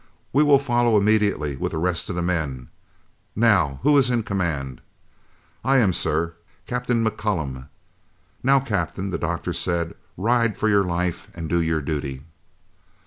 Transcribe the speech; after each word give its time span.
We 0.33 0.41
will 0.41 0.57
follow 0.57 0.97
immediately 0.97 1.55
with 1.55 1.73
the 1.73 1.77
rest 1.77 2.09
of 2.09 2.15
the 2.15 2.23
men. 2.23 2.69
Now! 3.35 3.79
who 3.83 3.95
is 3.99 4.09
in 4.09 4.23
command?" 4.23 4.81
"I 5.63 5.77
am, 5.77 5.93
sir 5.93 6.33
Captain 6.65 7.05
McCullum." 7.05 7.67
"Now, 8.41 8.59
Captain," 8.61 9.11
the 9.11 9.19
Doctor 9.19 9.53
said, 9.53 9.93
"ride 10.17 10.57
for 10.57 10.67
your 10.67 10.83
life 10.83 11.29
and 11.35 11.47
do 11.47 11.61
your 11.61 11.83
duty." 11.83 12.23